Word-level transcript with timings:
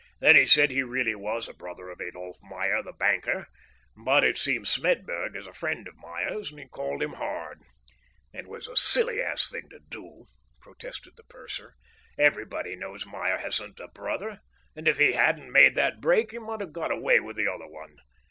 Then 0.19 0.35
he 0.35 0.47
said 0.47 0.71
he 0.71 0.81
really 0.81 1.13
was 1.13 1.47
a 1.47 1.53
brother 1.53 1.91
of 1.91 2.01
Adolph 2.01 2.39
Meyer, 2.41 2.81
the 2.81 2.91
banker; 2.91 3.45
but 3.95 4.23
it 4.23 4.35
seems 4.35 4.67
Smedburg 4.75 5.35
is 5.35 5.45
a 5.45 5.53
friend 5.53 5.87
of 5.87 5.95
Meyer's, 5.95 6.49
and 6.49 6.59
he 6.59 6.67
called 6.67 7.03
him 7.03 7.13
hard! 7.13 7.59
It 8.33 8.47
was 8.47 8.67
a 8.67 8.75
silly 8.75 9.21
ass 9.21 9.47
thing 9.47 9.69
to 9.69 9.79
do," 9.79 10.25
protested 10.59 11.17
the 11.17 11.23
purser. 11.25 11.75
"Everybody 12.17 12.75
knows 12.75 13.05
Meyer 13.05 13.37
hasn't 13.37 13.79
a 13.79 13.89
brother, 13.89 14.41
and 14.75 14.87
if 14.87 14.97
he 14.97 15.11
hadn't 15.11 15.51
made 15.51 15.75
that 15.75 16.01
break 16.01 16.31
he 16.31 16.39
might 16.39 16.61
have 16.61 16.73
got 16.73 16.89
away 16.91 17.19
with 17.19 17.35
the 17.37 17.45
other 17.47 17.67
one. 17.67 17.97